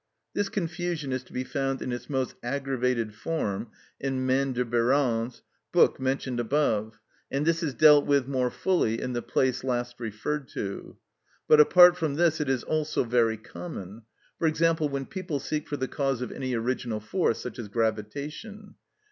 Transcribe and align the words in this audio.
This 0.33 0.49
confusion 0.49 1.11
is 1.13 1.21
to 1.25 1.31
be 1.31 1.43
found 1.43 1.79
in 1.79 1.91
its 1.91 2.09
most 2.09 2.33
aggravated 2.41 3.13
form 3.13 3.67
in 3.99 4.25
Maine 4.25 4.51
de 4.51 4.65
Biran's 4.65 5.43
book 5.71 5.99
mentioned 5.99 6.39
above, 6.39 6.99
and 7.29 7.45
this 7.45 7.61
is 7.61 7.75
dealt 7.75 8.07
with 8.07 8.27
more 8.27 8.49
fully 8.49 8.99
in 8.99 9.13
the 9.13 9.21
place 9.21 9.63
last 9.63 9.99
referred 9.99 10.47
to; 10.55 10.97
but 11.47 11.61
apart 11.61 11.95
from 11.95 12.15
this 12.15 12.41
it 12.41 12.49
is 12.49 12.63
also 12.63 13.03
very 13.03 13.37
common; 13.37 14.01
for 14.39 14.47
example, 14.47 14.89
when 14.89 15.05
people 15.05 15.39
seek 15.39 15.67
for 15.67 15.77
the 15.77 15.87
cause 15.87 16.23
of 16.23 16.31
any 16.31 16.55
original 16.55 16.99
force, 16.99 17.39
such 17.39 17.59
as 17.59 17.67
gravitation. 17.67 18.73